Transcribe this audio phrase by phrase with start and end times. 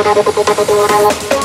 [0.00, 1.37] Thank you.